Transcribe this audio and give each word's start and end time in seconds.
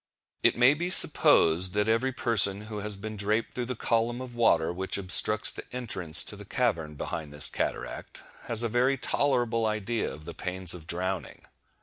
It 0.41 0.57
may 0.57 0.73
be 0.73 0.89
supposed 0.89 1.73
that 1.73 1.87
every 1.87 2.11
person 2.11 2.61
who 2.61 2.79
has 2.79 2.95
been 2.97 3.15
draped 3.15 3.53
through 3.53 3.67
the 3.67 3.75
column 3.75 4.19
of 4.19 4.33
water 4.33 4.73
which 4.73 4.97
obstructs 4.97 5.51
the 5.51 5.61
entrance 5.71 6.23
to 6.23 6.35
the 6.35 6.43
cavern 6.43 6.95
behind 6.95 7.31
this 7.31 7.47
cataract, 7.47 8.23
has 8.45 8.63
a 8.63 8.67
very 8.67 8.97
tolerable 8.97 9.67
idea 9.67 10.11
of 10.11 10.25
the 10.25 10.33
pains 10.33 10.73
of 10.73 10.87
drowning. 10.87 11.43